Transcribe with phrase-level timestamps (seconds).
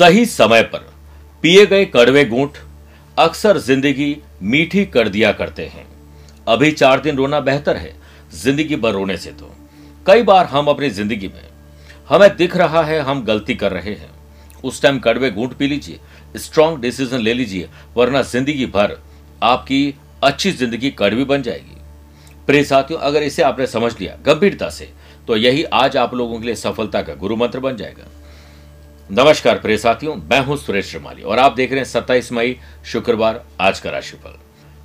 [0.00, 0.86] सही समय पर
[1.42, 2.58] पिए गए कड़वे गूंठ
[3.16, 5.84] अक्सर ज़िंदगी मीठी कर दिया करते हैं।
[6.48, 7.92] अभी चार दिन रोना बेहतर है,
[8.34, 9.50] ज़िंदगी भर रोने से तो।
[10.06, 11.42] कई बार हम अपनी ज़िंदगी में,
[12.08, 14.08] हमें दिख रहा है हम गलती कर रहे हैं।
[14.64, 16.00] उस टाइम कड़वे गूंठ पी लीजिए
[16.36, 18.96] स्ट्रांग डिसीज़न ले लीजिए, वरना ज़िंदगी भर
[19.42, 21.76] आपकी अच्छी ज़िंदगी कड़वी बन जाएगी।
[22.46, 24.88] प्रिय साथियों, अगर इसे आपने समझ लिया गंभीरता से
[25.28, 28.10] तो यही आज आप लोगों के लिए सफलता का गुरु मंत्र बन जाएगा।
[29.12, 33.42] नमस्कार प्रिय साथियों, मैं हूँ सुरेश श्रीमाली और आप देख रहे हैं सत्ताईस मई, शुक्रवार,
[33.60, 34.36] आज का राशिफल।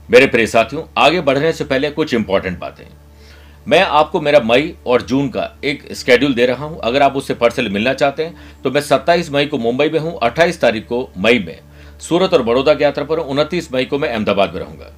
[0.09, 2.85] मेरे प्रिय साथियों, आगे बढ़ने से पहले कुछ इंपॉर्टेंट बातें।
[3.67, 7.33] मैं आपको मेरा मई और जून का एक स्केड्यूल दे रहा हूँ। अगर आप उससे
[7.33, 11.07] पर्सल मिलना चाहते हैं तो मैं 27 मई को मुंबई में हूँ 28 तारीख को
[11.17, 11.59] मई में।
[11.99, 14.91] सूरत और बड़ौदा की यात्रा पर हूँ, उनतीस मई को मैं अहमदाबाद में रहूँगा।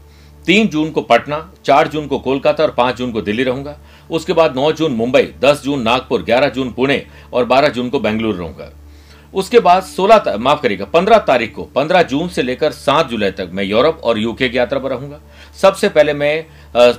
[0.45, 3.77] तीन जून को पटना, चार जून को कोलकाता और पाँच जून को दिल्ली रहूँगा।
[4.09, 7.99] उसके बाद नौ जून मुंबई, दस जून नागपुर, ग्यारह जून पुणे और बारह जून को
[7.99, 8.73] बेंगलुरु रहूँगा।
[9.37, 13.49] उसके बाद 16 माफ़ करिएगा 15 तारीख को 15 जून से लेकर 7 जुलाई तक
[13.53, 15.19] मैं यूरोप और यूके की यात्रा पर रहूँगा।
[15.61, 16.45] सबसे पहले मैं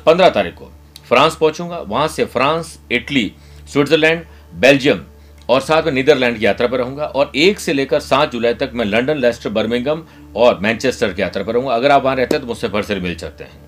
[0.04, 0.70] 15 तारीख को
[1.08, 3.32] फ्रांस पहुंचूँगा। वहाँ से फ्रांस, इटली,
[3.72, 5.04] स्विट्जरलैंड, बेल्जियम
[5.48, 8.70] और साथ में नीदरलैंड की यात्रा पर रहूँगा और एक से लेकर सात जुलाई तक
[8.74, 10.02] मैं लंदन लेस्टर, बर्मिंगम
[10.36, 12.94] और मैनचेस्टर की यात्रा पर रहूँगा। अगर आप वहाँ रहते हैं तो मुझसे भर से
[12.96, 13.66] मिल सकते हैं।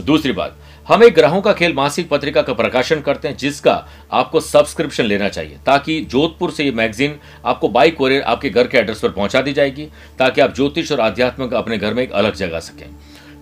[0.00, 3.72] दूसरी बात हम एक ग्रहों का खेल मासिक पत्रिका का प्रकाशन करते हैं, जिसका
[4.12, 8.78] आपको सब्सक्रिप्शन लेना चाहिए, ताकि जोधपुर से ये मैगजीन आपको बाई कोरियर आपके घर के
[8.78, 9.86] एड्रेस पर पहुँचा दी जाएगी,
[10.18, 12.86] ताकि आप ज्योतिष और आध्यात्म का अपने घर में एक अलग जगह सकें।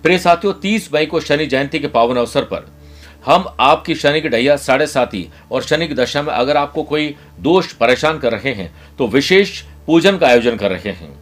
[0.02, 2.66] प्रिय साथियों, तीस मई को शनि जयंती के पावन अवसर पर
[3.26, 7.14] हम आपकी शनि की ढैया साढ़े साथी और शनि की दशा में अगर आपको कोई
[7.40, 11.17] दोष परेशान कर रहे हैं तो विशेष पूजन का आयोजन कर रहे हैं।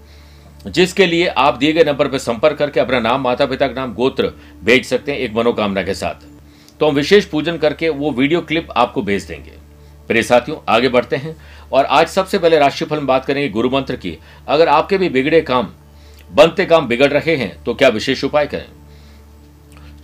[0.67, 3.93] जिसके लिए आप दिए गए नंबर पर संपर्क करके अपना नाम माता पिता का नाम,
[3.95, 4.33] गोत्र
[4.65, 6.27] भेज सकते हैं एक मनोकामना के साथ।
[6.81, 9.53] तो हम विशेष पूजन करके वो वीडियो क्लिप आपको भेज देंगे।
[10.09, 11.37] प्रिय साथियों, आगे बढ़ते हैं
[11.73, 14.17] और आज सबसे पहले राशिफल में बात करेंगे गुरु मंत्र की।
[14.49, 15.69] अगर आपके भी बिगड़े काम,
[16.31, 18.67] बनते काम बिगड़ रहे हैं तो क्या विशेष उपाय करें?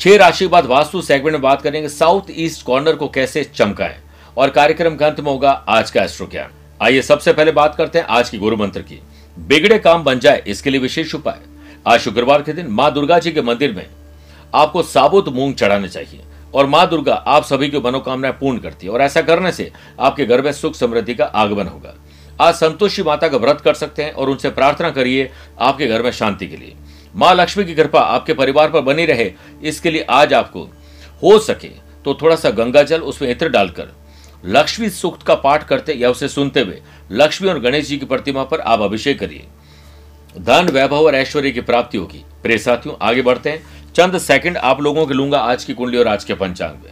[0.00, 3.96] छह राशि बाद वास्तु सेगमेंट में बात करेंगे साउथ ईस्ट कॉर्नर को कैसे चमकाएँ?
[4.36, 6.50] और कार्यक्रम का अंत में होगा आज का एस्ट्रो ज्ञान
[6.80, 9.00] आइए सबसे पहले बात करते हैं आज की गुरु मंत्र की।
[9.36, 11.38] बिगड़े काम बन जाए, इसके लिए विशेष उपाय।
[11.86, 13.86] आज शुक्रवार के दिन माँ दुर्गा जी के मंदिर में
[14.54, 16.20] आपको साबुत मूंग चढ़ाने चाहिए
[16.54, 19.70] और माँ दुर्गा आप सभी की मनोकामनाएँ पूर्ण करती है और ऐसा करने से
[20.00, 21.94] आपके घर में सुख समृद्धि का आगमन होगा।
[22.40, 25.30] आज संतोषी माता का व्रत कर सकते हैं और उनसे प्रार्थना करिए
[25.60, 26.74] आपके घर में शांति के लिए।
[27.14, 29.30] माँ लक्ष्मी की कृपा आपके परिवार पर बनी रहे,
[29.62, 30.68] इसके लिए आज आपको
[31.22, 31.68] हो सके
[32.04, 33.92] तो थोड़ा सा गंगा जल उसमें इत्र डालकर
[34.44, 36.80] लक्ष्मी सूक्त का पाठ करते या उसे सुनते हुए
[37.12, 39.44] लक्ष्मी और गणेश जी की प्रतिमा पर आप अभिषेक करिए।
[40.36, 44.80] धन, वैभव और ऐश्वर्य की प्राप्ति होगी। प्रिय साथियों, आगे बढ़ते हैं। चंद सेकंड आप
[44.80, 46.90] लोगों के लूँगा आज की कुंडली और आज के पंचांग में।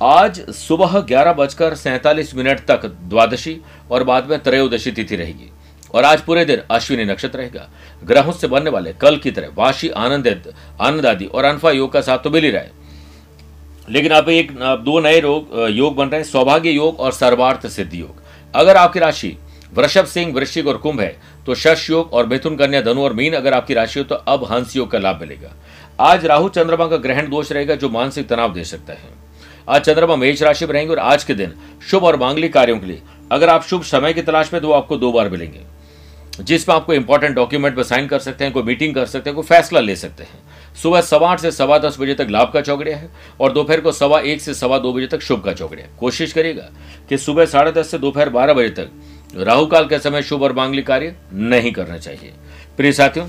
[0.00, 3.56] आज सुबह ग्यारह बजकर सैंतालीस मिनट तक द्वादशी
[3.90, 5.50] और बाद में त्रयोदशी तिथि रहेगी
[5.94, 7.68] और आज पूरे दिन अश्विनी नक्षत्र रहेगा।
[8.04, 12.00] ग्रहों से बनने वाले कल की तरह वाशी, आनंदित आनंद आदि और अनफा योग का
[12.00, 12.85] साथ तो मिल ही रहा है।
[13.88, 14.52] लेकिन अब एक
[14.84, 18.22] दो नए रोग योग बन रहे हैं, सौभाग्य योग और सर्वार्थ सिद्धि योग।
[18.54, 19.36] अगर आपकी राशि
[19.72, 21.16] वृषभ सिंह, वृश्चिक और कुंभ है
[21.46, 24.44] तो शश योग और मिथुन कन्या, धनु और मीन अगर आपकी राशि हो तो अब
[24.44, 25.52] हंस योग का लाभ मिलेगा।
[26.00, 29.14] आज राहु चंद्रमा का ग्रहण दोष रहेगा, जो मानसिक तनाव दे सकता है।
[29.68, 31.54] आज चंद्रमा मेष राशि में रहेंगे और आज के दिन
[31.90, 34.74] शुभ और मांगलिक कार्यों के लिए, अगर आप शुभ समय की तलाश में तो वो
[34.74, 35.60] आपको दो बार मिलेंगे।
[36.40, 39.44] जिसमें आपको इंपॉर्टेंट डॉक्यूमेंट पर साइन कर सकते हैं, कोई मीटिंग कर सकते हैं, कोई
[39.46, 40.38] फैसला ले सकते हैं।
[40.82, 43.08] सुबह सवा आठ से सवा दस बजे तक लाभ का चौकड़िया है
[43.40, 46.68] और दोपहर को सवा एक से सवा दो बजे तक शुभ का चौकड़िया कोशिश करिएगा
[47.08, 48.90] कि सुबह साढ़े दस से दोपहर बारह बजे तक
[49.36, 52.32] राहु काल के समय शुभ और मांगलिक कार्य नहीं करना चाहिए।
[52.76, 53.26] प्रिय साथियों,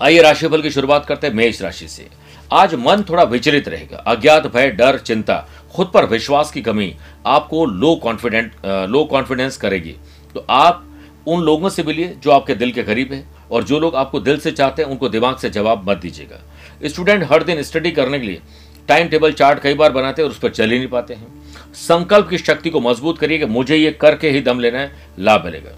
[0.00, 2.06] आइए राशिफल की शुरुआत करते हैं मेष राशि से।
[2.52, 6.94] आज मन थोड़ा विचलित रहेगा। अज्ञात भय, डर, चिंता, खुद पर विश्वास की कमी
[7.26, 9.94] आपको लो कॉन्फिडेंट लो कॉन्फिडेंस करेगी।
[10.34, 10.86] तो आप
[11.26, 14.38] उन लोगों से मिलिए जो आपके दिल के करीब है। और जो लोग आपको दिल
[14.38, 16.40] से चाहते हैं, उनको दिमाग से जवाब मत दीजिएगा।
[16.84, 18.40] स्टूडेंट हर दिन स्टडी करने के लिए
[18.88, 21.26] टाइम टेबल चार्ट कई बार बनाते हैं और उस पर चल ही नहीं पाते हैं।
[21.74, 25.44] संकल्प की शक्ति को मज़बूत करिए कि मुझे ये करके ही दम लेना है, लाभ
[25.44, 25.70] मिलेगा।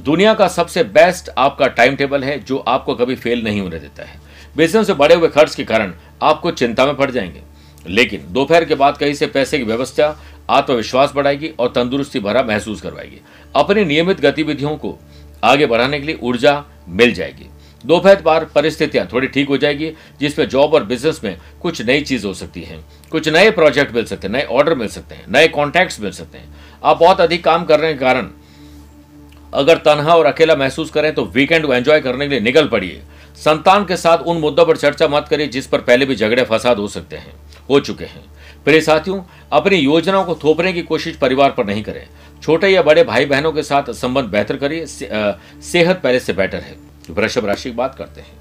[0.00, 4.04] दुनिया का सबसे बेस्ट आपका टाइम टेबल है, जो आपको कभी फेल नहीं होने देता
[4.04, 4.20] है।
[4.56, 7.40] बिज़नेस से बढ़े हुए खर्च के कारण आपको चिंता में पड़ जाएँगे।
[7.86, 12.80] लेकिन दोपहर के बाद कहीं से पैसे की व्यवस्था, आत्मविश्वास बढ़ाएगी और तंदुरुस्ती भरा महसूस
[12.80, 13.20] करवाएगी।
[13.56, 14.98] अपनी नियमित गतिविधियों को
[15.42, 17.48] आगे बढ़ाने के लिए ऊर्जा मिल जाएगी।
[17.84, 19.90] दोपहर बार परिस्थितियाँ थोड़ी ठीक हो जाएगी,
[20.20, 22.78] जिसमें जॉब और बिज़नेस में कुछ नई चीज़ हो सकती है।
[23.12, 26.38] कुछ नए प्रोजेक्ट मिल सकते हैं, नए ऑर्डर मिल सकते हैं, नए कॉन्टैक्ट्स मिल सकते
[26.38, 26.54] हैं।
[26.84, 28.28] आप बहुत अधिक काम करने के कारण
[29.52, 33.00] अगर तनहा और अकेला महसूस करें तो वीकेंड को एंजॉय करने के लिए निकल पड़िए।
[33.36, 36.78] संतान के साथ उन मुद्दों पर चर्चा मत करिए जिस पर पहले भी झगड़े फसाद
[36.78, 37.32] हो सकते हैं,
[37.70, 38.24] हो चुके हैं।
[38.64, 39.20] प्रिय साथियों,
[39.52, 42.06] अपनी योजनाओं को थोपने की कोशिश परिवार पर नहीं करें।
[42.42, 46.76] छोटे या बड़े भाई बहनों के साथ संबंध बेहतर करिए सेहत पहले से बेटर है।
[47.10, 48.32] वृषभ राशि की बात करते हैं।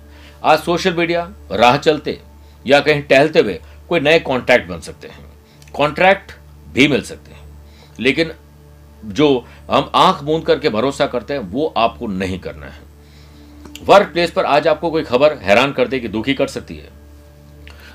[0.43, 2.19] आज सोशल मीडिया, राह चलते
[2.65, 3.59] या कहीं टहलते हुए
[3.89, 5.25] कोई नए कॉन्ट्रैक्ट बन सकते हैं।
[5.73, 6.31] कॉन्ट्रैक्ट
[6.73, 7.39] भी मिल सकते हैं।
[7.99, 8.31] लेकिन
[9.05, 12.79] जो हम आँख मूंद करके भरोसा करते हैं, वो आपको नहीं करना है।
[13.83, 16.89] वर्क प्लेस पर आज आपको कोई खबर हैरान कर देगी दुखी कर सकती है।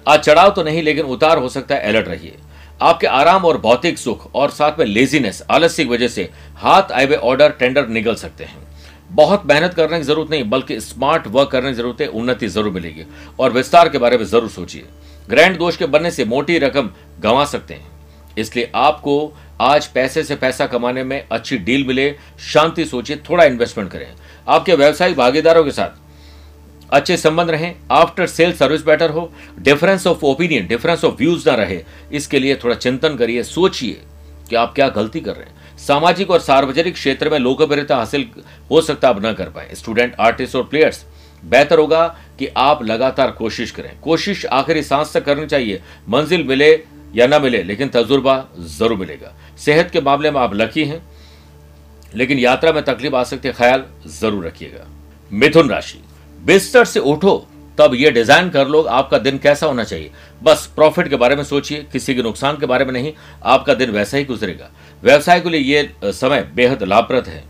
[0.09, 2.37] आज चढ़ाव तो नहीं, लेकिन उतार हो सकता है अलर्ट रहिए।
[2.81, 7.07] आपके आराम और भौतिक सुख और साथ में लेजीनेस आलस्य की वजह से हाथ आए
[7.07, 8.63] हुए ऑर्डर टेंडर निकल सकते हैं।
[9.11, 12.73] बहुत मेहनत करने की ज़रूरत नहीं, बल्कि स्मार्ट वर्क करने की ज़रूरत है, उन्नति ज़रूर
[12.73, 13.05] मिलेगी।
[13.41, 14.85] और विस्तार के बारे में ज़रूर सोचिए।
[15.29, 16.91] ग्रैंड दोष के बनने से मोटी रकम
[17.21, 17.93] गंवा सकते हैं।
[18.39, 22.11] इसलिए आपको आज पैसे से पैसा कमाने में अच्छी डील मिले,
[22.53, 24.07] शांति सोचिए, थोड़ा इन्वेस्टमेंट करें।
[24.49, 26.03] आपके व्यवसायिक भागीदारों के साथ
[26.95, 29.31] अच्छे संबंध रहें आफ्टर सेल सर्विस बेटर हो
[29.61, 31.81] difference of opinion difference of views ना रहे।
[32.13, 34.01] इसके लिए थोड़ा चिंतन करिए, सोचिए
[34.51, 38.29] कि आप क्या गलती कर रहे हैं। सामाजिक और सार्वजनिक क्षेत्र में लोकप्रियता हासिल
[38.71, 41.05] हो सकता आप न कर पाए। स्टूडेंट आर्टिस्ट और प्लेयर्स
[41.43, 42.07] बेहतर होगा
[42.39, 46.73] कि आप लगातार कोशिश करें। कोशिश आखिरी सांस तक करनी चाहिए। मंजिल मिले
[47.15, 48.45] या ना मिले, लेकिन तजुर्बा
[48.79, 51.03] ज़रूर मिलेगा। सेहत के मामले में आप लकी हैं,
[52.15, 54.87] लेकिन यात्रा में तकलीफ़ आ सकती है, ख्याल ज़रूर रखिएगा।
[55.31, 56.04] मिथुन राशि।
[56.45, 57.47] बिस्तर से उठो,
[57.79, 60.11] तब ये डिज़ाइन कर लो, आपका दिन कैसा होना चाहिए।
[60.43, 63.13] बस प्रॉफिट के बारे में सोचिए, किसी के नुकसान के बारे में नहीं,
[63.45, 64.71] आपका दिन वैसा ही गुजरेगा।
[65.03, 67.43] व्यवसाय के लिए ये समय बेहद लाभप्रद है।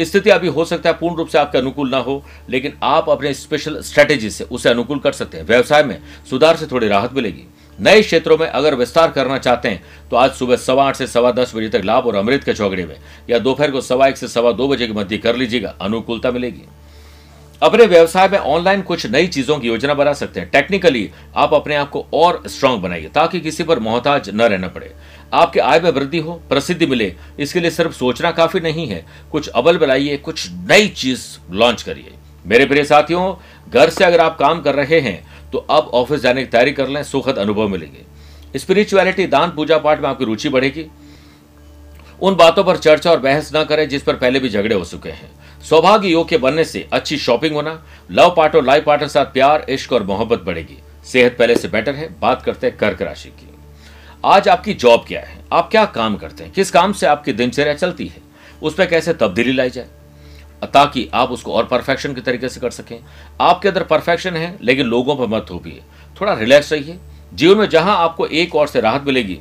[0.00, 3.32] स्थिति अभी हो सकता है, पूर्ण रूप से आपके अनुकूल ना हो, लेकिन आप अपने
[3.34, 5.98] स्पेशल स्ट्रेटेजी से उसे अनुकूल कर सकते हैं। व्यवसाय में
[6.30, 7.44] सुधार से थोड़ी राहत मिलेगी।
[7.78, 11.30] नए क्षेत्रों में अगर विस्तार करना चाहते हैं तो आज सुबह सवा आठ से सवा
[11.32, 12.96] दस बजे तक लाभ और अमृत के चौगड़े में,
[13.30, 16.62] या दोपहर को सवा एक से सवा दो बजे के मध्य कर लीजिएगा, अनुकूलता मिलेगी।
[17.62, 21.74] अपने व्यवसाय में ऑनलाइन कुछ नई चीज़ों की योजना बना सकते हैं। टेक्निकली आप अपने
[21.74, 24.92] आप को और स्ट्रांग बनाइए, ताकि किसी पर मोहताज न रहना पड़े।
[25.32, 29.48] आपके आय में वृद्धि हो, प्रसिद्धि मिले, इसके लिए सिर्फ़ सोचना काफ़ी नहीं है। कुछ
[29.48, 32.12] अबल बनाइए, कुछ नई चीज़ लॉन्च करिए।
[32.46, 33.34] मेरे प्रिय साथियों,
[33.70, 35.20] घर से अगर आप काम कर रहे हैं
[35.52, 40.00] तो अब ऑफ़िस जाने की तैयारी कर लें, सुखद अनुभव मिलेंगे। स्पिरिचुअलिटी दान, पूजा पाठ
[40.00, 40.86] में आपकी रुचि बढ़ेगी।
[42.22, 45.08] उन बातों पर चर्चा और बहस न करें जिस पर पहले भी झगड़े हो चुके
[45.08, 45.30] हैं।
[45.62, 49.66] सौभाग्य योग के बनने से अच्छी शॉपिंग होना, लव पार्ट और लाइफ पार्टनर साथ प्यार,
[49.68, 53.48] इश्क और मोहब्बत बढ़ेगी। सेहत पहले से बेटर है। बात करते हैं कर्क राशि की।
[54.24, 55.38] आज आपकी जॉब क्या है?
[55.52, 56.52] आप क्या काम करते हैं?
[56.52, 58.16] किस काम से आपकी दिनचर्या चलती है?
[58.62, 59.86] उस पर कैसे तब्दीली लाई जाए?
[60.64, 62.98] ताकि आप उसको और परफेक्शन के तरीके से कर सकें।
[63.40, 65.80] आपके अंदर परफेक्शन है, लेकिन लोगों पर मत थोपिए।
[66.20, 66.98] थोड़ा रिलैक्स रहिए।
[67.34, 69.38] जीवन में जहाँ आपको एक और से राहत मिलेगी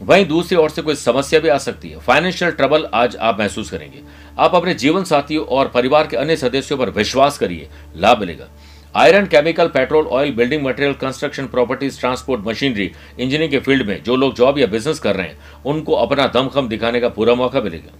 [0.00, 3.70] वहीं दूसरी ओर से कोई समस्या भी आ सकती है। फाइनेंशियल ट्रबल आज आप महसूस
[3.70, 4.00] करेंगे।
[4.38, 8.48] आप अपने जीवन साथियों और परिवार के अन्य सदस्यों पर विश्वास करिए, लाभ मिलेगा।
[8.94, 12.84] Iron chemical petrol oil building material construction properties transport machinery
[13.16, 15.36] engineering के फ़ील्ड में जो लोग जॉब या बिज़नेस कर रहे हैं,
[15.66, 17.92] उनको अपना दमखम दिखाने का पूरा मौका मिलेगा।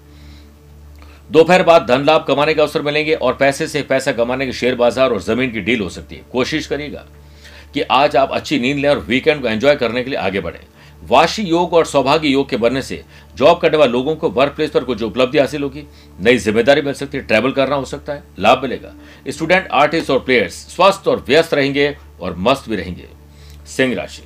[1.31, 4.75] दोपहर बाद धन लाभ कमाने के अवसर मिलेंगे और पैसे से पैसा कमाने के शेयर
[4.77, 7.05] बाज़ार और ज़मीन की डील हो सकती है। कोशिश करिएगा
[7.75, 10.61] कि आज आप अच्छी नींद लें और वीकेंड को एंजॉय करने के लिए आगे बढ़ें।
[11.03, 13.03] वाशी योग और सौभाग्य योग के बनने से
[13.37, 15.85] जॉब करने वाले लोगों को वर्क प्लेस पर कुछ उपलब्धि हासिल होगी।
[16.21, 18.93] नई ज़िम्मेदारी मिल सकती है ट्रैवल करना हो सकता है, लाभ मिलेगा।
[19.29, 23.09] स्टूडेंट आर्टिस्ट और प्लेयर्स स्वस्थ और व्यस्त रहेंगे और मस्त भी रहेंगे।
[23.67, 24.23] सिंह राशि।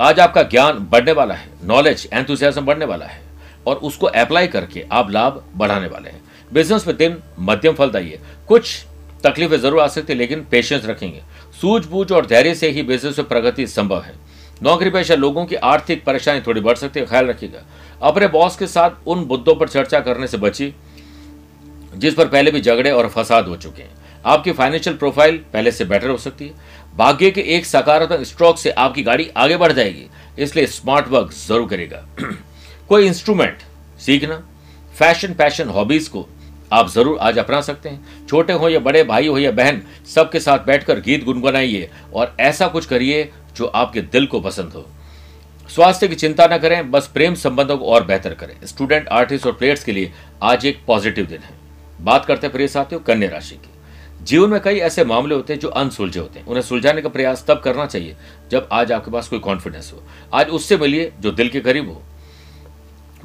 [0.00, 3.20] आज आपका ज्ञान बढ़ने वाला है नॉलेज एंथुजियाज्म बढ़ने वाला है
[3.66, 8.20] और उसको अप्लाई करके आप लाभ बढ़ाने वाले हैं। बिज़नेस में दिन मध्यम फलदायी है
[8.48, 8.84] कुछ
[9.24, 11.22] तकलीफें ज़रूर आ सकती है, लेकिन पेशेंस रखेंगे।
[11.60, 14.14] सूझबूझ और धैर्य से ही बिज़नेस में प्रगति संभव है।
[14.62, 17.64] नौकरी पेशा लोगों की आर्थिक परेशानी थोड़ी बढ़ सकती है, ख्याल रखिएगा।
[18.02, 20.72] अपने बॉस के साथ उन मुद्दों पर चर्चा करने से बची,
[21.94, 23.96] जिस पर पहले भी झगड़े और फसाद हो चुके हैं।
[24.26, 26.54] आपकी फाइनेंशियल प्रोफ़ाइल पहले से बेटर हो सकती है।
[26.96, 30.06] भाग्य के एक सकारात्मक स्ट्रोक से आपकी गाड़ी आगे बढ़ जाएगी,
[30.38, 32.04] इसलिए स्मार्ट वर्क ज़रूर करेगा
[32.88, 33.58] कोई इंस्ट्रूमेंट
[34.00, 34.42] सीखना,
[34.94, 36.26] फ़ैशन पैशन हॉबीज को
[36.72, 40.40] आप ज़रूर आज अपना सकते हैं। छोटे हो या बड़े भाई हो या बहन, सबके
[40.40, 43.22] साथ बैठकर गीत गुनगुनाइए और ऐसा कुछ करिए
[43.58, 44.86] जो आपके दिल को पसंद हो।
[45.68, 49.52] स्वास्थ्य की चिंता न करें, बस प्रेम संबंधों को और बेहतर करें। स्टूडेंट, आर्टिस्ट और
[49.52, 50.12] प्लेयर्स के लिए
[50.42, 51.50] आज एक पॉजिटिव दिन है।
[52.00, 53.70] बात करते हैं प्रिय साथियों, कन्या राशि की।
[54.24, 57.44] जीवन में कई ऐसे मामले होते हैं जो अनसुलझे होते हैं। उन्हें सुलझाने का प्रयास
[57.48, 58.16] तब करना चाहिए
[58.50, 60.02] जब आज आपके पास कोई कॉन्फिडेंस हो।
[60.34, 62.02] आज उससे मिलिए जो दिल के करीब हो।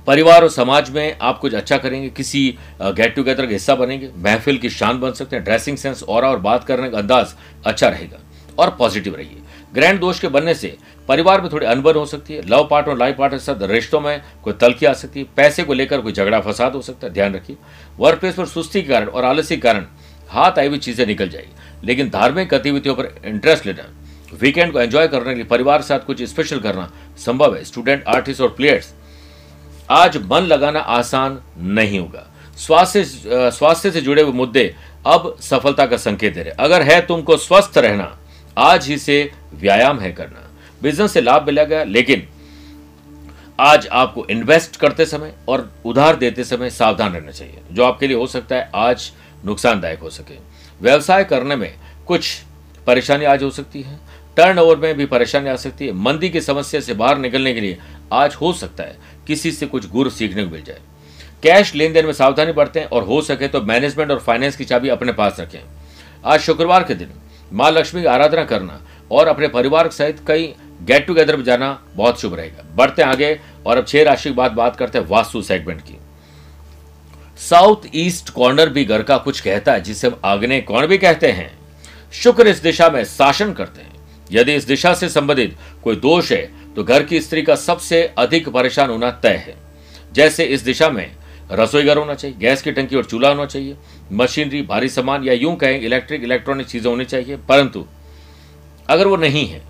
[0.08, 4.58] परिवार और समाज में आप कुछ अच्छा करेंगे, किसी गेट टुगेदर का हिस्सा बनेंगे, महफिल
[4.58, 7.34] की शान बन सकते हैं ड्रेसिंग सेंस और और बात करने का अंदाज
[7.66, 8.20] अच्छा रहेगा।
[8.60, 9.42] और पॉजिटिव रहिए।
[9.74, 10.76] ग्रैंड दोष के बनने से
[11.08, 14.00] परिवार में थोड़ी अनबन हो सकती है। लव पार्ट और लाइफ पार्टनर के साथ रिश्तों
[14.02, 17.14] में कोई तलखी आ सकती है। पैसे को लेकर कोई झगड़ा फसाद हो सकता है।
[17.14, 17.58] ध्यान रखिए
[18.00, 19.86] वर्क प्लेस पर सुस्ती के कारण और आलसी के कारण
[20.30, 23.90] हाथ आई हुई चीज़ें निकल जाएगी। लेकिन धार्मिक गतिविधियों पर इंटरेस्ट लेना
[24.34, 28.04] वीकेंड को एंजॉय करने के लिए परिवार के साथ कुछ स्पेशल करना संभव है। स्टूडेंट
[28.08, 28.94] आर्टिस्ट और प्लेयर्स
[29.92, 32.26] आज मन लगाना आसान नहीं होगा।
[32.58, 33.04] स्वास्थ्य
[33.52, 34.74] स्वास्थ्य से जुड़े हुए मुद्दे
[35.08, 38.06] अब सफलता का संकेत दे रहे अगर है तुमको स्वस्थ रहना
[38.58, 40.50] आज ही से व्यायाम है करना।
[40.82, 42.28] बिज़नेस से लाभ मिलेगा लेकिन
[43.60, 48.18] आज आपको इन्वेस्ट करते समय और उधार देते समय सावधान रहना चाहिए, जो आपके लिए
[48.18, 49.12] हो सकता है आज
[49.46, 50.38] नुकसानदायक हो सके।
[50.82, 51.74] व्यवसाय करने में
[52.08, 52.34] कुछ
[52.88, 54.00] परेशानी आज हो सकती है
[54.38, 57.78] टर्नओवर में भी परेशानी आ सकती है, मंदी की समस्या से बाहर निकलने के लिए
[58.14, 60.80] आज हो सकता है किसी से कुछ गुर सीखने को मिल जाए।
[61.44, 64.90] कैश लेन देन में सावधानी बरतें और हो सके तो मैनेजमेंट और फाइनेंस की चाबी
[64.90, 65.60] अपने पास रखें।
[66.26, 67.10] आज शुक्रवार के दिन
[67.54, 68.80] माँ लक्ष्मी की आराधना करना
[69.12, 73.78] और अपने परिवार सहित कई गेट टुगेदर में जाना बहुत शुभ रहेगा। बढ़ते आगे और
[73.78, 75.98] अब छह राशि की बात बात करते हैं वास्तु सेगमेंट की।
[77.40, 81.32] साउथ ईस्ट कॉर्नर भी घर का कुछ कहता है, जिसे हम आग्नेय कौन भी कहते
[81.32, 81.52] हैं।
[82.14, 83.92] शुक्र इस दिशा में शासन करते हैं।
[84.32, 88.50] यदि इस दिशा से संबंधित कोई दोष है तो घर की स्त्री का सबसे अधिक
[88.50, 89.56] परेशान होना तय है।
[90.14, 91.12] जैसे इस दिशा में
[91.52, 93.76] रसोई घर होना चाहिए, गैस की टंकी और चूल्हा होना चाहिए
[94.14, 97.86] मशीनरी भारी सामान या यूँ कहें इलेक्ट्रिक, इलेक्ट्रॉनिक चीज़ें होनी चाहिए, परंतु
[98.90, 99.62] अगर वो नहीं है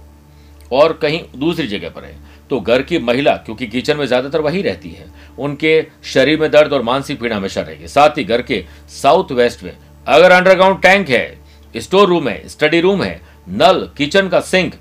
[0.72, 2.16] और कहीं दूसरी जगह पर है
[2.50, 5.06] तो घर की महिला, क्योंकि किचन में ज़्यादातर वही रहती है,
[5.40, 9.64] उनके शरीर में दर्द और मानसिक पीड़ा हमेशा रहेगी। साथ ही घर के साउथ वेस्ट
[9.64, 9.72] में
[10.08, 11.38] अगर अंडरग्राउंड टैंक है,
[11.76, 14.74] स्टोर रूम है, स्टडी रूम है, नल, किचन का सिंक,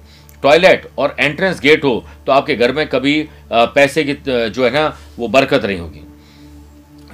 [0.43, 4.97] टॉयलेट और एंट्रेंस गेट हो तो आपके घर में कभी पैसे की जो है ना,
[5.19, 6.01] वो बरकत नहीं होगी।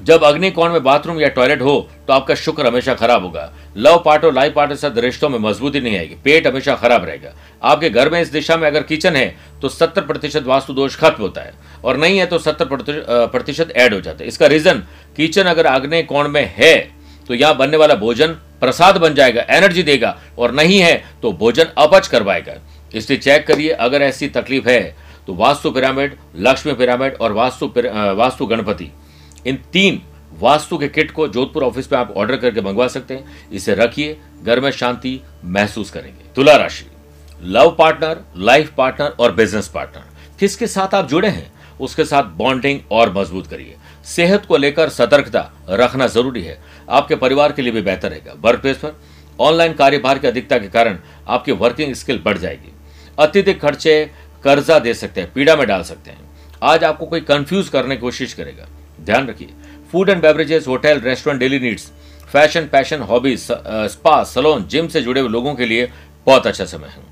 [0.08, 4.24] जब अग्निकोण में बाथरूम या टॉयलेट हो तो आपका शुक्र हमेशा खराब होगा। लव पार्ट
[4.24, 7.90] और लाइफ पार्ट के साथ रिश्तों में मजबूती नहीं आएगी। पेट हमेशा खराब रहेगा। आपके
[7.90, 11.40] घर में इस दिशा में अगर किचन है तो सत्तर प्रतिशत वास्तु दोष खत्म होता
[11.40, 11.52] है।
[11.84, 12.68] और नहीं है तो सत्तर
[13.32, 14.82] प्रतिशत ऐड हो जाता है। इसका रीजन
[15.16, 16.76] किचन अगर आग्नेय कोण में है
[17.28, 18.28] तो यहाँ बनने वाला भोजन
[18.60, 22.54] प्रसाद बन जाएगा एनर्जी देगा। और नहीं है तो भोजन अपच करवाएगा।
[22.94, 24.96] इसलिए चेक करिए, अगर ऐसी तकलीफ़ है
[25.26, 27.66] तो वास्तु पिरामिड, लक्ष्मी पिरामिड और वास्तु
[28.16, 28.90] वास्तु गणपति।
[29.46, 30.00] इन तीन
[30.40, 34.16] वास्तु के किट को जोधपुर ऑफ़िस में आप ऑर्डर करके मंगवा सकते हैं। इसे रखिए,
[34.44, 36.84] घर में शांति महसूस करेंगे। तुला राशि,
[37.42, 40.04] लव पार्टनर, लाइफ पार्टनर और बिज़नेस पार्टनर,
[40.40, 43.76] किसके साथ आप जुड़े हैं, उसके साथ बॉन्डिंग और मज़बूत करिए।
[44.06, 46.58] सेहत को लेकर सतर्कता रखना ज़रूरी है।
[46.90, 49.00] आपके परिवार के लिए भी बेहतर रहेगा। वर्क प्लेस पर
[49.40, 52.72] ऑनलाइन कार्यभार की अधिकता के कारण आपकी वर्किंग स्किल बढ़ जाएगी।
[53.18, 54.10] अत्यधिक खर्चे
[54.44, 56.30] कर्जा दे सकते हैं, पीड़ा में डाल सकते हैं।
[56.62, 58.66] आज आपको कोई कंफ्यूज करने की कोशिश करेगा।
[59.08, 59.48] ध्यान रखिए।
[59.92, 61.90] Food and beverages hotel restaurant daily needs
[62.32, 63.46] fashion passion hobbies
[63.92, 65.86] spa salon gym से जुड़े हुए लोगों के लिए
[66.26, 67.02] बहुत अच्छा समय है।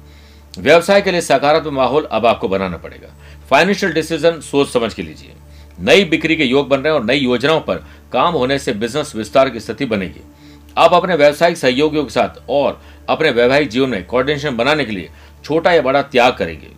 [0.59, 3.09] व्यवसाय के लिए सकारात्मक माहौल अब आपको बनाना पड़ेगा।
[3.51, 5.33] फाइनेंशियल डिसीज़न सोच समझ के लीजिए।
[5.79, 9.15] नई बिक्री के योग बन रहे हैं और नई योजनाओं पर काम होने से बिज़नेस
[9.17, 10.21] विस्तार की स्थिति बनेगी।
[10.77, 15.11] आप अपने व्यवसायिक सहयोगियों के साथ और अपने वैवाहिक जीवन में कोऑर्डिनेशन बनाने के लिए
[15.45, 16.71] छोटा या बड़ा त्याग करेंगे।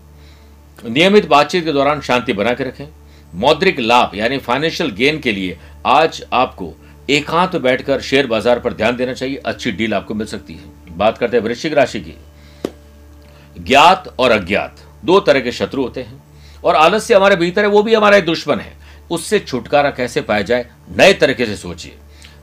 [0.84, 2.86] नियमित बातचीत के दौरान शांति बना के रखें।
[3.32, 6.72] मौद्रिक लाभ, यानी फाइनेंशियल गेन के लिए आज आपको
[7.10, 11.18] एकांत बैठकर शेयर बाज़ार पर ध्यान देना चाहिए। अच्छी डील आपको मिल सकती है। बात
[11.18, 12.14] करते हैं वृश्चिक राशि की।
[13.56, 16.22] ज्ञात और अज्ञात, दो तरह के शत्रु होते हैं
[16.64, 18.76] और आलस्य हमारे भीतर है, वो भी हमारा दुश्मन है।
[19.10, 21.96] उससे छुटकारा कैसे पाया जाए, नए तरीके से सोचिए।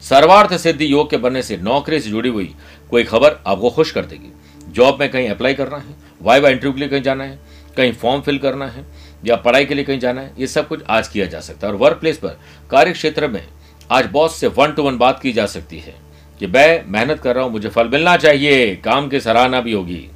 [0.03, 2.53] सर्वार्थ सिद्धि योग के बनने से नौकरी से जुड़ी हुई
[2.91, 4.31] कोई खबर आपको खुश कर देगी।
[4.71, 7.39] जॉब में कहीं अप्लाई करना है वाई वाई इंटरव्यू के लिए कहीं जाना है,
[7.77, 8.85] कहीं फॉर्म फिल करना है
[9.25, 11.73] या पढ़ाई के लिए कहीं जाना है, ये सब कुछ आज किया जा सकता है।
[11.73, 12.39] और वर्क प्लेस पर
[12.71, 13.45] कार्य क्षेत्र में,
[13.91, 15.93] आज बॉस से वन टू वन बात की जा सकती है
[16.39, 20.07] कि मैं मेहनत कर रहा हूँ, मुझे फल मिलना चाहिए, काम की सराहना भी होगी।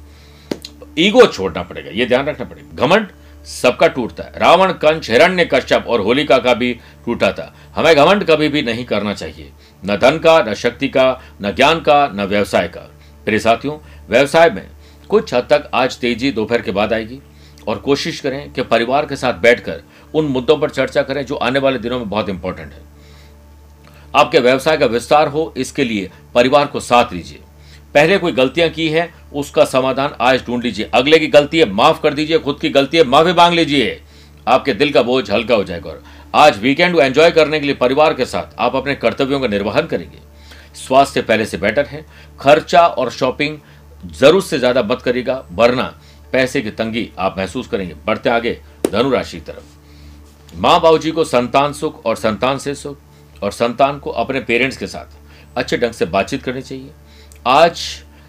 [0.98, 3.08] ईगो छोड़ना पड़ेगा, ये ध्यान रखना पड़ेगा। घमंड
[3.46, 6.72] सबका टूटता है। रावण कंच हिरण्य, कश्यप और होलिका का भी
[7.04, 9.50] टूटा था। हमें घमंड कभी भी नहीं करना चाहिए।
[9.82, 12.80] न धन का, न शक्ति का, न ज्ञान का, न व्यवसाय का।
[13.26, 14.66] मेरे साथियों, व्यवसाय में
[15.08, 17.20] कुछ हद तक आज तेज़ी दोपहर के बाद आएगी।
[17.68, 19.82] और कोशिश करें कि परिवार के साथ बैठकर
[20.14, 22.82] उन मुद्दों पर चर्चा करें जो आने वाले दिनों में बहुत इंपॉर्टेंट है।
[24.14, 27.40] आपके व्यवसाय का विस्तार हो, इसके लिए परिवार को साथ लीजिए
[27.94, 32.00] पहले कोई गलतियाँ की है, उसका समाधान आज ढूंढ लीजिए। अगले की गलती है, माफ़
[32.02, 34.00] कर दीजिए। खुद की गलती है, माफ़ी मांग लीजिए।
[34.46, 36.02] आपके दिल का बोझ हल्का हो जाएगा। और
[36.36, 39.86] आज वीकेंड को एंजॉय करने के लिए परिवार के साथ आप अपने कर्तव्यों का निर्वहन
[39.86, 40.18] करेंगे।
[40.76, 42.04] स्वास्थ्य पहले से बेटर है।
[42.40, 43.58] खर्चा और शॉपिंग
[44.12, 45.92] ज़रूर से ज़्यादा मत करेगा वरना
[46.32, 48.58] पैसे की तंगी आप महसूस करेंगे। बढ़ते आगे,
[48.92, 52.98] धनुराशि की तरफ़। माँ बाबू जी को संतान सुख और संतान से सुख
[53.42, 55.18] और संतान को अपने पेरेंट्स के साथ
[55.56, 56.90] अच्छे ढंग से बातचीत करनी चाहिए।
[57.46, 57.76] आज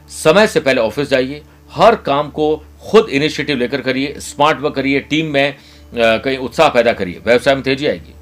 [0.09, 1.41] समय से पहले ऑफ़िस जाइए,
[1.71, 5.55] हर काम को खुद इनिशिएटिव लेकर करिए, स्मार्ट वर्क करिए, टीम में
[5.95, 8.13] कहीं उत्साह पैदा करिए, व्यवसाय में तेज़ी आएगी।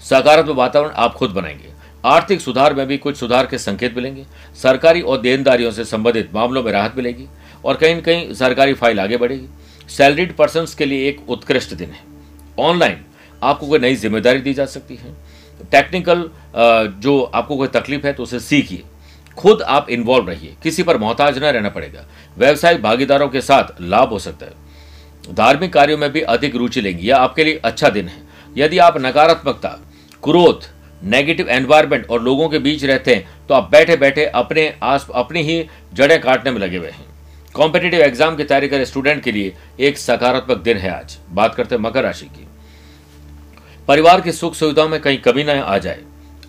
[0.00, 1.70] सकारात्मक वातावरण आप खुद बनाएँगे।
[2.04, 4.24] आर्थिक सुधार में भी कुछ सुधार के संकेत मिलेंगे।
[4.62, 7.26] सरकारी और देनदारियों से संबंधित मामलों में राहत मिलेगी।
[7.66, 9.46] और कहीं न कहीं सरकारी फ़ाइल आगे बढ़ेगी।
[9.88, 12.00] सैलरीड पर्सन के लिए एक उत्कृष्ट दिन है।
[12.58, 13.04] ऑनलाइन
[13.42, 15.14] आपको कोई नई ज़िम्मेदारी दी जा सकती है।
[15.72, 16.28] टेक्निकल
[17.00, 18.82] जो आपको कोई तकलीफ़ है तो उसे सीखिए।
[19.36, 22.04] खुद आप इन्वॉल्व रहिए। किसी पर मोहताज न रहना पड़ेगा।
[22.38, 27.06] व्यवसायिक भागीदारों के साथ लाभ हो सकता है। धार्मिक कार्यों में भी अधिक रुचि लेंगी।
[27.08, 28.22] यह आपके लिए अच्छा दिन है।
[28.56, 29.68] यदि आप नकारात्मकता,
[30.22, 30.64] क्रोध,
[31.02, 35.42] नेगेटिव एनवायरमेंट और लोगों के बीच रहते हैं तो आप बैठे बैठे अपने आस, अपनी
[35.42, 37.04] ही जड़ें काटने में लगे हुए हैं।
[37.56, 41.74] कॉम्पिटेटिव एग्ज़ाम की तैयारी कर स्टूडेंट के लिए एक सकारात्मक दिन है आज। बात करते
[41.74, 42.46] हैं मकर राशि की।
[43.88, 46.02] परिवार की सुख सुविधाओं में कहीं कमी न आ जाए।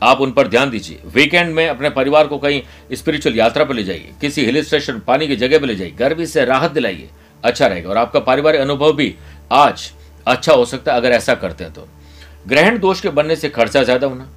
[0.03, 2.61] आप उन पर ध्यान दीजिए। वीकेंड में अपने परिवार को कहीं
[2.93, 6.25] स्पिरिचुअल यात्रा पर ले जाइए। किसी हिल स्टेशन पानी की जगह पर ले जाइए। गर्मी
[6.25, 7.09] से राहत दिलाइए।
[7.43, 9.13] अच्छा रहेगा। और आपका पारिवारिक अनुभव भी
[9.53, 9.91] आज
[10.27, 11.87] अच्छा हो सकता है अगर ऐसा करते हैं तो।
[12.47, 14.29] ग्रहण दोष के बनने से खर्चा ज़्यादा होना।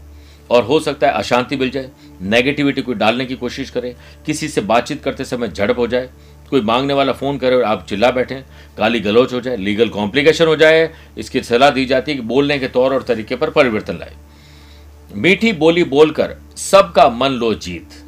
[0.50, 1.90] और हो सकता है अशांति मिल जाए।
[2.22, 3.94] नेगेटिविटी को डालने की कोशिश करें।
[4.26, 6.08] किसी से बातचीत करते समय झड़प हो जाए।
[6.50, 8.34] कोई मांगने वाला फ़ोन करे और आप चिल्ला बैठे
[8.78, 12.58] गाली गलोच हो जाए, लीगल कॉम्प्लिकेशन हो जाए, इसकी सलाह दी जाती है कि बोलने
[12.58, 14.14] के तौर और तरीके पर परिवर्तन लाए।
[15.12, 18.04] मीठी बोली बोलकर सबका मन लो जीत।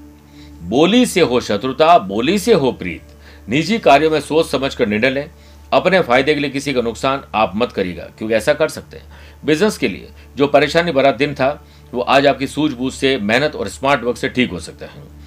[0.63, 5.11] बोली से हो शत्रुता, बोली से हो प्रीत। निजी कार्यों में सोच समझ कर निर्णय
[5.11, 5.31] लें।
[5.73, 9.21] अपने फ़ायदे के लिए किसी का नुकसान आप मत करिएगा, क्योंकि ऐसा कर सकते हैं।
[9.45, 13.69] बिज़नेस के लिए जो परेशानी भरा दिन था, वो आज आपकी सूझबूझ से, मेहनत और
[13.69, 15.22] स्मार्ट वर्क से ठीक हो सकता है।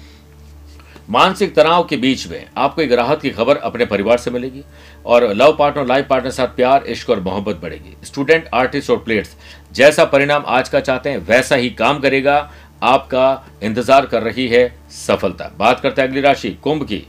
[1.08, 4.62] मानसिक तनाव के बीच में आपको एक राहत की खबर अपने परिवार से मिलेगी
[5.06, 9.36] और लव पार्टनर लाइफ पार्टनर साथ प्यार, इश्क और मोहब्बत बढ़ेगी। स्टूडेंट, आर्टिस्ट और प्लेयर्स,
[9.72, 12.38] जैसा परिणाम आज का चाहते हैं, वैसा ही काम करेगा।
[12.82, 17.02] आपका इंतज़ार कर रही है सफलता। बात करते हैं अगली राशि, कुंभ की।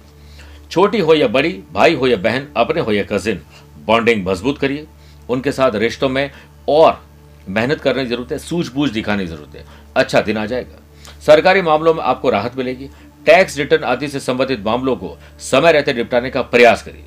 [0.72, 3.42] छोटी हो या बड़ी, भाई हो या बहन, अपने हो या कजिन,
[3.86, 4.88] बॉन्डिंग मज़बूत करिए।
[5.30, 6.30] उनके साथ रिश्तों में
[6.70, 7.02] और
[7.48, 10.84] मेहनत करने की ज़रूरत है, सूझबूझ दिखाने की ज़रूरत है। अच्छा दिन आ जाएगा।
[11.26, 12.90] सरकारी मामलों में आपको राहत मिलेगी।
[13.28, 17.04] टैक्स रिटर्न आदि से संबंधित मामलों को समय रहते निपटाने का प्रयास करिए।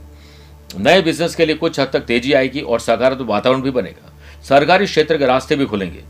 [0.78, 4.12] नए बिज़नेस के लिए कुछ हद तक तेज़ी आएगी और सकारात्मक वातावरण भी बनेगा।
[4.44, 6.02] सरकारी क्षेत्र के रास्ते भी खुलेंगे।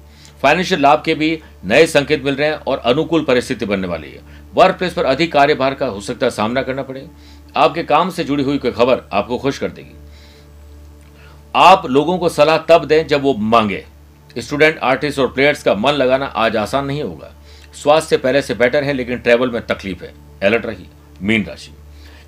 [0.42, 4.20] फाइनेंशियल लाभ के भी नए संकेत मिल रहे हैं और अनुकूल परिस्थिति बनने वाली है।
[4.55, 7.07] वर्क प्लेस पर अधिक कार्यभार का हो सकता है सामना करना पड़े।
[7.57, 9.94] आपके काम से जुड़ी हुई कोई खबर आपको खुश कर देगी।
[11.55, 13.85] आप लोगों को सलाह तब दें जब वो मांगे।
[14.38, 17.33] स्टूडेंट आर्टिस्ट और प्लेयर्स का मन लगाना आज आसान नहीं होगा।
[17.74, 20.87] स्वास्थ्य पहले से बेटर है, लेकिन ट्रेवल में तकलीफ़ है। अलर्ट रही
[21.22, 21.72] मीन राशि।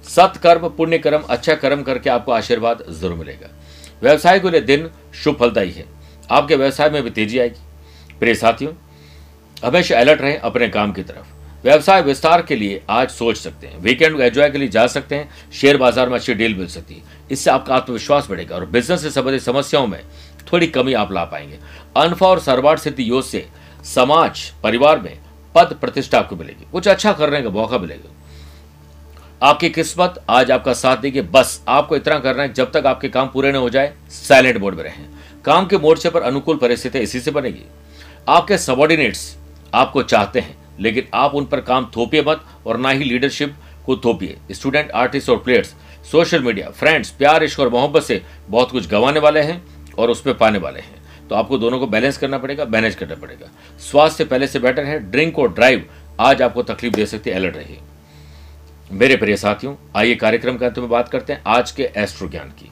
[0.06, 3.50] सत्कर्म पुण्य कर्म अच्छा कर्म करके आपको आशीर्वाद ज़रूर मिलेगा।
[4.02, 5.84] व्यवसाय के लिए दिन शुभ फलदायी है।
[6.30, 8.72] आपके व्यवसाय में भी तेज़ी आएगी। प्रिय साथियों,
[9.56, 13.78] हमेशा अलर्ट रहें अपने काम की तरफ़। व्यवसाय विस्तार के लिए आज सोच सकते हैं।
[13.78, 16.94] वीकेंड को एंजॉय के लिए जा सकते हैं। शेयर बाज़ार में अच्छी डील मिल सकती
[16.94, 20.00] है। इससे आपका आत्मविश्वास बढ़ेगा और बिज़नेस से संबंधित समस्याओं में
[20.52, 21.58] थोड़ी कमी आप ला पाएँगे।
[21.96, 23.46] अनफा और सर्वार्थ सिद्धि योग से
[23.86, 25.18] समाज, परिवार में
[25.54, 28.10] पद प्रतिष्ठा आपको मिलेगी। कुछ अच्छा करने का मौका मिलेगा।
[29.42, 33.28] आपकी किस्मत आज आपका साथ देगी। बस आपको इतना करना है जब तक आपके काम
[33.28, 35.04] पूरे न हो जाए साइलेंट मोड में रहें।
[35.44, 37.64] काम के मोर्चे पर अनुकूल परिस्थिति इसी से बनेगी।
[38.28, 39.36] आपके सबॉर्डिनेट्स
[39.74, 43.54] आपको चाहते हैं, लेकिन आप उन पर काम थोपिए मत और ना ही लीडरशिप
[43.86, 45.74] को थोपिए। स्टूडेंट आर्टिस्ट और प्लेयर्स
[46.12, 49.62] सोशल मीडिया फ्रेंड्स प्यार, इश्क और मोहब्बत से बहुत कुछ गंवाने वाले हैं
[49.98, 51.01] और उस पर पाने वाले हैं।
[51.32, 53.46] तो आपको दोनों को बैलेंस करना पड़ेगा मैनेज करना पड़ेगा।
[53.80, 55.84] स्वास्थ्य पहले से बेटर है ड्रिंक और ड्राइव
[56.20, 57.78] आज आपको तकलीफ़ दे सकती है अलर्ट रहिए।
[58.92, 62.48] मेरे प्रिय साथियों, आइए कार्यक्रम के अंत में बात करते हैं आज के एस्ट्रो ज्ञान
[62.50, 62.70] की।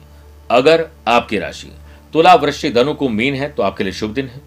[0.51, 1.71] अगर आपकी राशि
[2.13, 4.41] तुला वृश्चिक धनु को मीन है तो आपके लिए शुभ दिन है।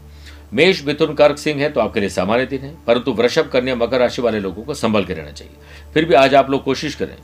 [0.53, 4.01] मेष मिथुन कर्क सिंह है तो आपके लिए सामान्य दिन है। परंतु वृषभ, कन्या, मकर
[4.01, 5.55] राशि वाले लोगों को संभल के रहना चाहिए।
[5.95, 7.17] फिर भी आज आप लोग कोशिश करें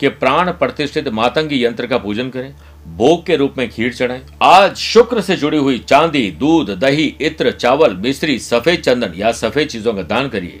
[0.00, 2.54] कि प्राण प्रतिष्ठित मातंगी यंत्र का पूजन करें।
[2.88, 7.50] भोग के रूप में खीर चढ़ाएँ आज शुक्र से जुड़ी हुई चांदी, दूध, दही, इत्र,
[7.50, 10.60] चावल, मिश्री, सफ़ेद चंदन या सफ़ेद चीज़ों का दान करिए।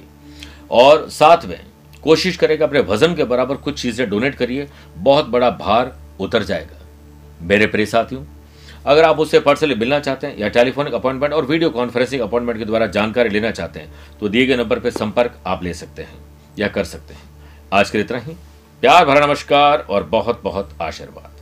[0.70, 1.60] और साथ में
[2.02, 6.78] कोशिश करेगा अपने वज़न के बराबर कुछ चीज़ें डोनेट करिए। बहुत बड़ा भार उतर जाएगा।
[7.42, 8.22] मेरे प्रिय साथियों,
[8.86, 12.64] अगर आप उससे पर्सनली मिलना चाहते हैं या टेलीफोनिक अपॉइंटमेंट और वीडियो कॉन्फ्रेंसिंग अपॉइंटमेंट के
[12.64, 16.18] द्वारा जानकारी लेना चाहते हैं तो दिए गए नंबर पर संपर्क आप ले सकते हैं
[16.58, 17.22] या कर सकते हैं।
[17.72, 18.36] आज के लिए इतना ही।
[18.82, 21.37] प्यार भरा नमस्कार और बहुत बहुत आशीर्वाद।